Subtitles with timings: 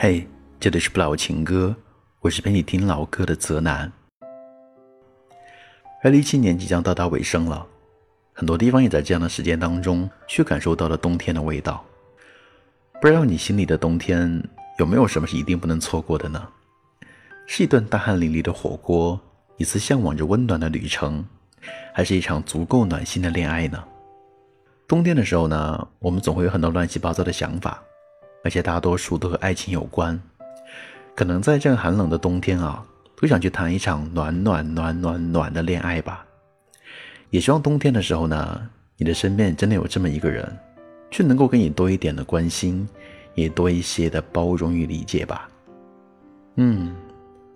[0.00, 0.24] 嘿，
[0.60, 1.74] 这里是不老情歌，
[2.20, 3.90] 我是陪你听老歌的泽南。
[6.04, 7.66] 二零一七年即将到达尾声了，
[8.32, 11.84] 很多地方也在这样的时间当中去感受到了冬天的味道。
[13.00, 14.40] 不知道你心里的冬天
[14.78, 16.48] 有没有什么是一定不能错过的呢？
[17.48, 19.20] 是一顿大汗淋漓的火锅，
[19.56, 21.24] 一次向往着温暖的旅程，
[21.92, 23.82] 还是一场足够暖心的恋爱呢？
[24.86, 27.82] 冬天的时候呢，我们总会有很多乱七八糟的想法。
[28.48, 30.18] 而且大多数都和爱情有关，
[31.14, 32.82] 可能在这样寒冷的冬天啊，
[33.14, 36.24] 都想去谈一场暖暖暖暖暖的恋爱吧。
[37.28, 40.50] 也希望冬天的时候呢，你的身边真的有这么一个人，
[41.10, 42.88] 却能够给你多一点的关心，
[43.34, 45.46] 也多一些的包容与理解吧。
[46.54, 46.96] 嗯，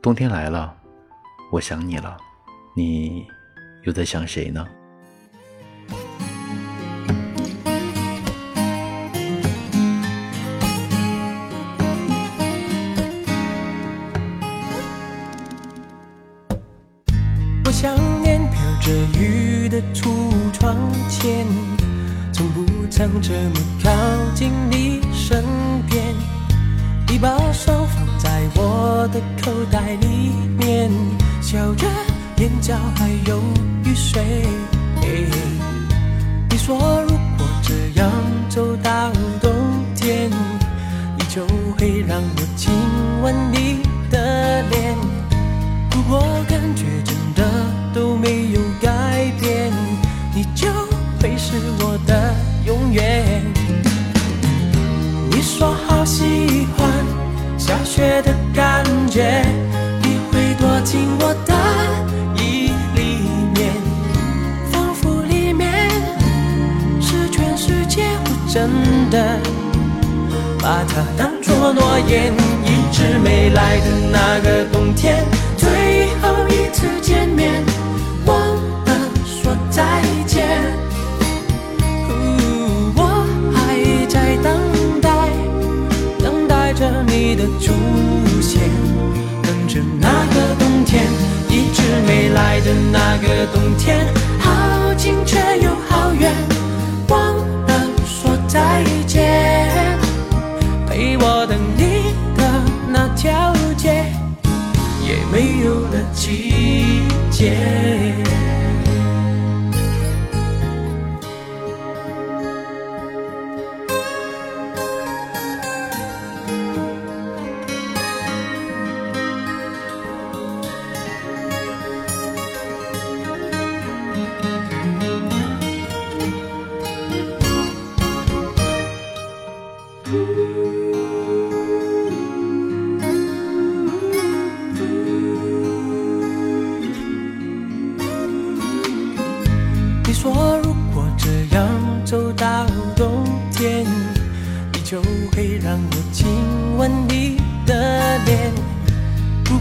[0.02, 0.76] 冬天来了，
[1.50, 2.18] 我想你了，
[2.76, 3.24] 你
[3.84, 4.68] 又在想谁呢？
[23.32, 23.90] 这么靠
[24.34, 25.42] 近你身
[25.88, 26.14] 边。
[27.08, 30.90] 你把手放在我的口袋里面，
[31.40, 31.86] 笑着，
[32.36, 33.40] 眼角还有
[33.86, 34.22] 雨水。
[36.50, 36.76] 你说
[37.08, 38.12] 如果这样
[38.50, 39.10] 走到
[39.40, 39.50] 冬
[39.94, 40.30] 天，
[41.16, 41.46] 你就
[41.78, 42.70] 会让我亲
[43.22, 44.94] 吻你的脸。
[45.90, 47.16] 如果感觉真
[56.02, 56.90] 好喜欢
[57.56, 59.40] 下雪的感觉，
[60.02, 61.54] 你会躲进我的
[62.42, 63.20] 衣里
[63.54, 63.72] 面，
[64.72, 65.88] 仿佛里面
[67.00, 68.02] 是全世界。
[68.24, 68.68] 我真
[69.10, 69.38] 的
[70.60, 72.32] 把它当作诺言，
[72.64, 75.24] 一直没来的那个冬天。
[75.56, 75.68] 最
[76.20, 77.62] 后一次见面，
[92.90, 94.06] 那个冬天，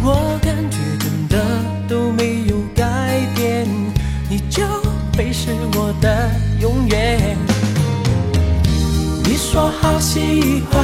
[0.03, 1.37] 我感觉真的
[1.87, 2.83] 都没有改
[3.35, 3.67] 变，
[4.29, 4.63] 你就
[5.15, 7.37] 会是我的永远。
[9.23, 10.83] 你说好喜欢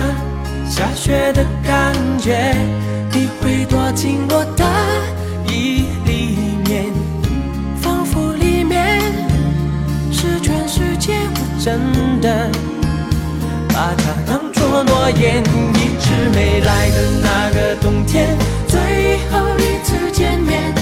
[0.69, 2.55] 下雪的感觉，
[3.11, 4.63] 你会躲进我的
[5.51, 6.85] 衣里面，
[7.81, 9.01] 仿佛里面
[10.11, 11.13] 是全世界。
[11.33, 12.49] 我真的
[13.77, 15.43] 把它当作诺言，
[15.75, 18.35] 一直没来的那个冬天，
[18.67, 20.73] 最后一次见面，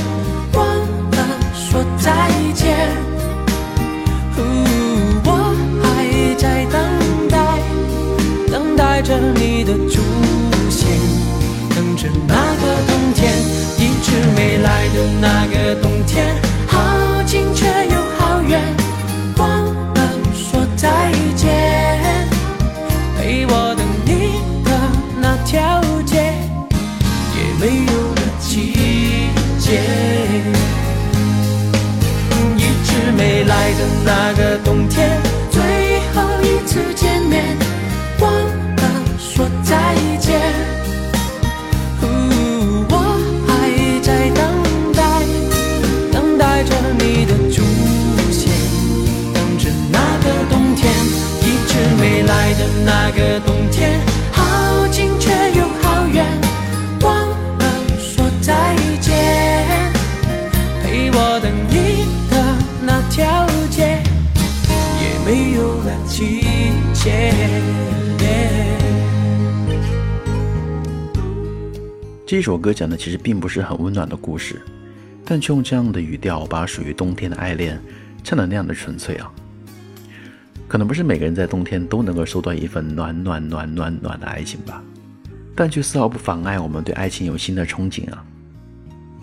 [72.55, 74.61] 首歌讲的其实并不是很温暖的故事，
[75.25, 77.77] 但却用这样的语调把属于冬天的爱恋
[78.23, 79.29] 唱得那样的纯粹啊。
[80.65, 84.81] 可能不是每个人在冬天都能够收到一份暖暖暖暖暖的爱情吧，
[85.53, 88.23] 但却丝毫不妨碍我们对爱情有新的憧憬啊。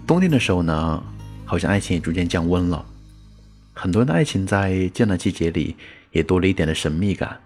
[0.07, 1.03] 冬天的时候呢，
[1.47, 2.85] 好像爱情也逐渐降温了，
[3.73, 5.75] 很多人的爱情在这样的季节里
[6.11, 7.41] 也多了一点的神秘感。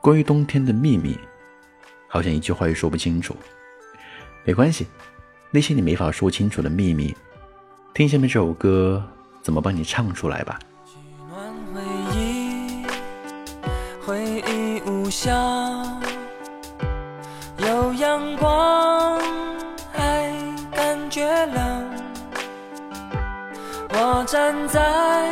[0.00, 1.16] 关于冬天的秘密，
[2.08, 3.36] 好像一句话也说不清楚。
[4.46, 4.86] 没关系，
[5.50, 7.12] 那些你没法说清楚的秘密，
[7.92, 9.02] 听下面这首歌
[9.42, 10.56] 怎么帮你唱出来吧。
[14.00, 15.32] 回忆无效，
[17.58, 19.20] 有阳光
[19.92, 20.32] 还
[20.70, 21.90] 感觉冷。
[23.90, 25.28] 我站在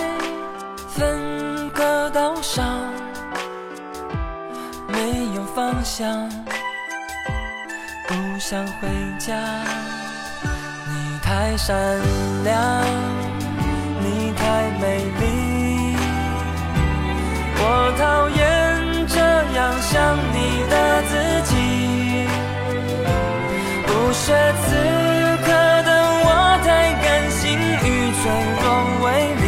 [0.89, 2.93] 分隔岛上，
[4.89, 6.29] 没有方向，
[8.35, 9.33] 不想回家。
[10.89, 10.93] 你
[11.23, 11.77] 太善
[12.43, 12.85] 良，
[14.01, 14.43] 你太
[14.81, 15.95] 美丽，
[17.57, 17.63] 我
[17.97, 18.43] 讨厌。
[19.07, 19.21] 这
[19.55, 20.37] 样想你
[20.69, 21.13] 的自
[21.45, 22.27] 己，
[23.87, 24.35] 不屑
[24.67, 24.67] 此
[25.45, 25.47] 刻
[25.85, 25.89] 的
[26.25, 26.27] 我
[26.65, 26.67] 太
[27.05, 27.87] 感性与
[28.19, 28.23] 脆
[28.59, 28.65] 弱
[29.05, 29.07] 为
[29.43, 29.45] 邻，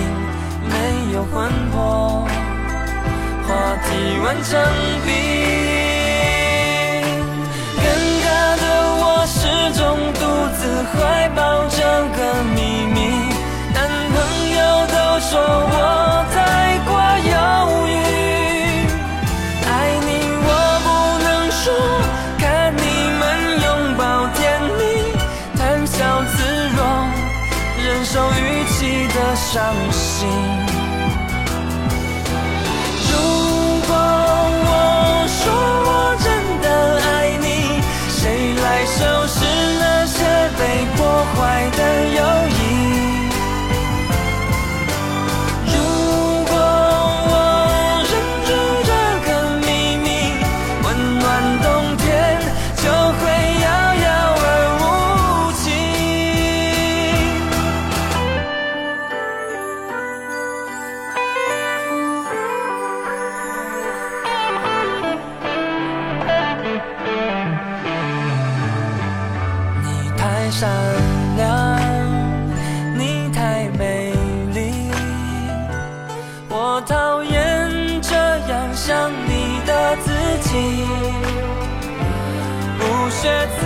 [0.71, 0.75] 没
[1.13, 1.35] 有魂
[1.73, 1.75] 魄，
[3.49, 3.51] 话
[3.83, 3.89] 题
[4.23, 4.55] 完成
[5.05, 5.46] 冰。
[10.93, 11.83] 怀抱这
[12.17, 12.19] 个
[12.55, 12.61] 秘
[12.95, 12.99] 密，
[13.75, 13.79] 男
[14.13, 14.17] 朋
[14.57, 15.75] 友都说我
[16.33, 16.37] 太
[16.87, 16.91] 过
[17.33, 17.35] 犹
[17.87, 17.91] 豫。
[19.67, 19.69] 爱
[20.07, 20.09] 你
[20.47, 20.49] 我
[20.87, 20.89] 不
[21.25, 21.65] 能说，
[22.39, 22.45] 看
[22.77, 22.81] 你
[23.19, 23.23] 们
[23.65, 23.67] 拥
[23.97, 24.01] 抱
[24.35, 24.39] 甜
[24.79, 24.81] 蜜，
[25.59, 25.97] 谈笑
[26.35, 26.37] 自
[26.77, 26.79] 若，
[27.85, 29.96] 忍受预期的伤。
[80.57, 80.87] 你
[82.79, 83.61] 不屑此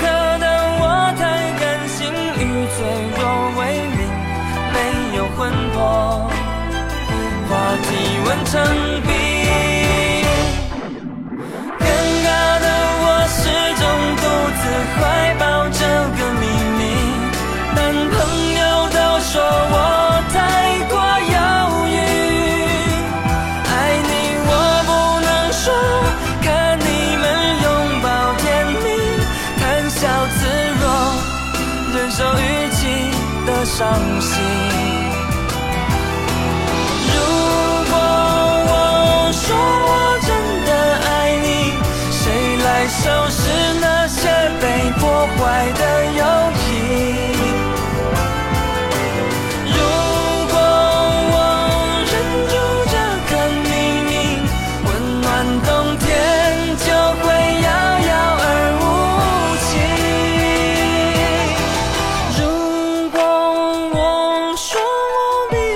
[0.00, 0.02] 刻
[0.38, 0.46] 的
[0.80, 0.82] 我
[1.18, 1.22] 太
[1.60, 1.98] 感性
[2.40, 2.42] 与
[2.72, 2.76] 脆
[3.16, 3.20] 弱
[3.58, 3.60] 为
[3.96, 4.00] 邻
[4.72, 4.76] 没
[5.16, 5.38] 有魂
[5.72, 5.76] 魄。
[7.48, 7.52] 化
[7.82, 7.88] 体
[8.24, 8.54] 温成
[33.76, 34.95] 伤心。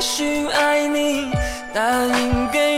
[0.00, 1.30] 寻爱你，
[1.74, 2.69] 答应给。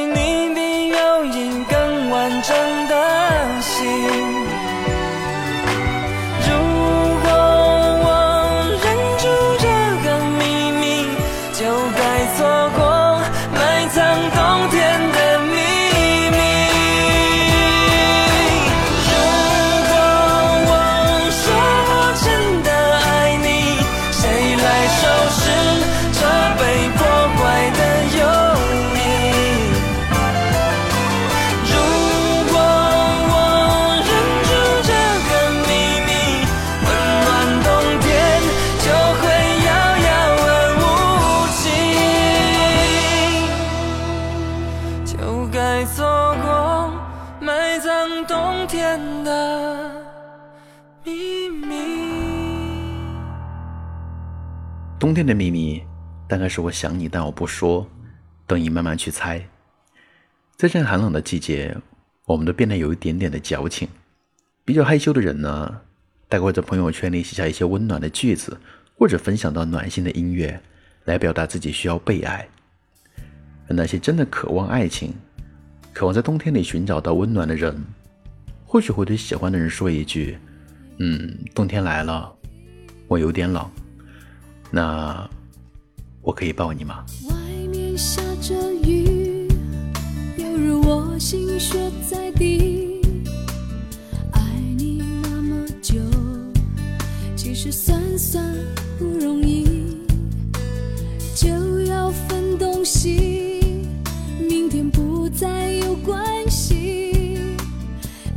[55.12, 55.82] 冬天的秘密，
[56.26, 57.86] 大概是我想你，但我不说，
[58.46, 59.46] 等你慢慢去猜。
[60.56, 61.76] 在这寒冷的季节，
[62.24, 63.86] 我们都变得有一点点的矫情。
[64.64, 65.80] 比较害羞的人呢，
[66.30, 68.56] 大概会在朋友圈里写下一些温暖的句子，
[68.96, 70.58] 或者分享到暖心的音乐，
[71.04, 72.48] 来表达自己需要被爱。
[73.68, 75.12] 而那些真的渴望爱情、
[75.92, 77.78] 渴望在冬天里寻找到温暖的人，
[78.64, 80.38] 或许会对喜欢的人说一句
[81.00, 82.34] ：“嗯，冬天来了，
[83.08, 83.70] 我有点冷，
[84.74, 85.28] 那
[86.22, 87.36] 我可以抱你吗？”外
[87.70, 89.46] 面下着雨，
[90.38, 93.02] 犹如我心血在滴。
[94.32, 94.40] 爱
[94.78, 96.00] 你那么久，
[97.36, 98.42] 其实算算
[98.98, 99.98] 不容易，
[101.34, 103.60] 就要分东西，
[104.40, 107.36] 明天不再有关系。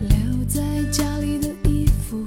[0.01, 0.62] 留在
[0.92, 2.25] 家里的衣服，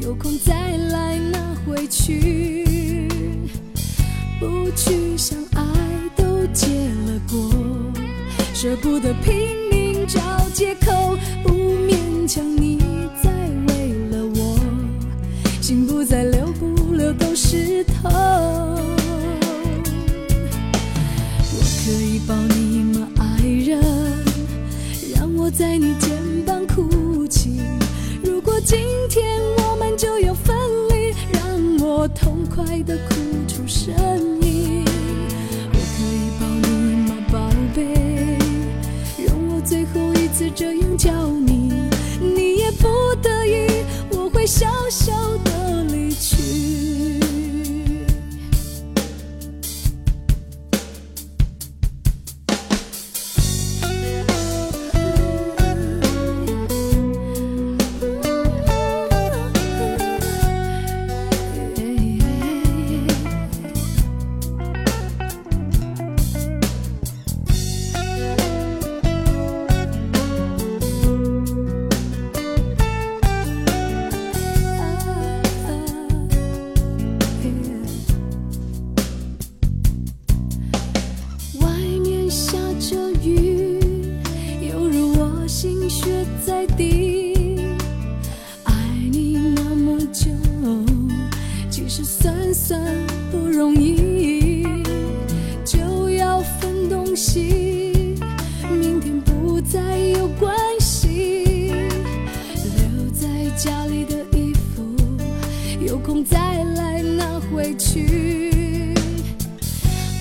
[0.00, 2.57] 有空再来拿回去。
[4.78, 5.62] 去相爱
[6.14, 7.50] 都结了果，
[8.54, 9.34] 舍不得拼
[9.72, 10.20] 命找
[10.54, 12.78] 借口，不勉强你
[13.20, 13.28] 再
[13.66, 14.56] 为了我，
[15.60, 18.08] 心不再留不留都是痛。
[21.50, 23.82] 我可以抱你吗，爱人？
[25.12, 26.16] 让我在你肩
[26.46, 27.58] 膀哭泣。
[28.22, 28.78] 如果今
[29.10, 30.56] 天我们就要分
[30.88, 33.17] 离，让我痛快的哭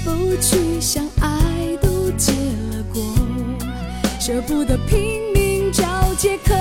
[0.07, 2.31] 不去想爱都结
[2.71, 3.03] 了果，
[4.21, 5.83] 舍不得拼命找
[6.17, 6.55] 借口，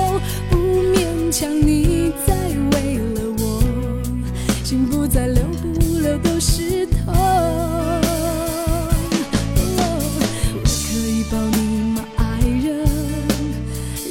[0.50, 2.34] 不勉强你再
[2.72, 3.62] 为了我，
[4.64, 7.12] 心不再留不留都湿透。
[9.62, 9.70] 我
[10.64, 12.84] 可以抱你吗，爱人？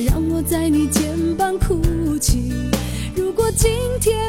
[0.07, 2.53] 让我在你肩膀哭泣。
[3.13, 4.24] 如果今天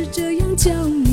[0.00, 1.09] 是这样叫你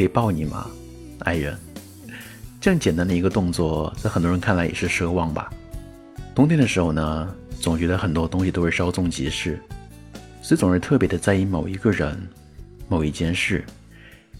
[0.00, 0.66] 可以抱你吗，
[1.18, 1.54] 爱人？
[2.58, 5.52] 这样简单的一个动作，在很多人看来也是奢望吧。
[6.34, 9.60] 冬天的时候呢，总觉得很多东西都是稍纵即逝，
[10.40, 12.18] 所以总是特别的在意某一个人、
[12.88, 13.62] 某一件事，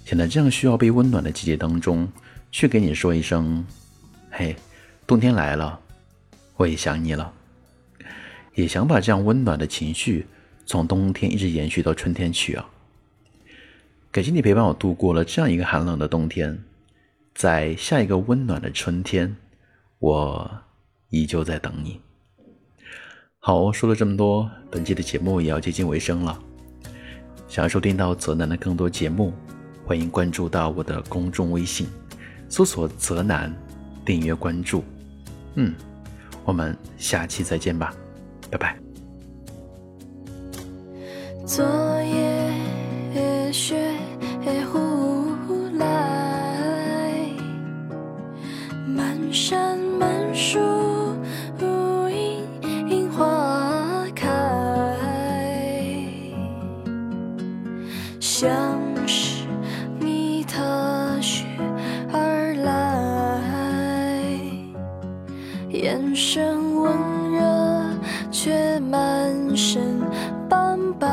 [0.07, 2.11] 想在这样需要被温暖的季节当中，
[2.51, 3.63] 去给你说一声
[4.33, 4.57] ：“嘿，
[5.07, 5.79] 冬天来了，
[6.57, 7.31] 我也想你了。”
[8.57, 10.27] 也想把这样温暖的情绪
[10.65, 12.67] 从冬天一直延续到春天去啊。
[14.13, 16.59] 感谢你陪伴我度过了这样一个寒冷的冬天，
[17.33, 19.37] 在下一个温暖的春天，
[20.01, 20.51] 我
[21.11, 22.01] 依旧在等你。
[23.39, 26.37] 好，说了这么多，本期的节目也要接近尾声了。
[27.47, 29.33] 想要收听到泽南的更多节目，
[29.87, 31.87] 欢迎关注到我的公众微信，
[32.49, 33.55] 搜索“泽南”，
[34.05, 34.83] 订阅关注。
[35.55, 35.73] 嗯，
[36.45, 37.95] 我们下期再见吧，
[38.51, 38.77] 拜拜。
[41.47, 42.00] 昨
[44.73, 45.27] 忽
[45.79, 45.87] 来，
[48.87, 50.59] 满山满树
[52.89, 54.29] 樱花开，
[58.19, 58.51] 像
[59.07, 59.45] 是
[59.99, 61.45] 你踏雪
[62.13, 63.43] 而来，
[65.71, 66.93] 眼神温
[67.33, 67.41] 热
[68.31, 70.01] 却满身
[70.49, 71.09] 斑白。